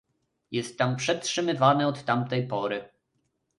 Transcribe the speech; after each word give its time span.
Jest 0.51 0.77
tam 0.77 0.95
przetrzymywany 0.95 1.87
od 1.87 2.03
tamtej 2.05 2.47
pory 2.47 2.89